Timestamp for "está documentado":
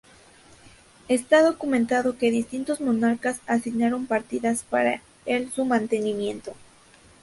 1.09-2.17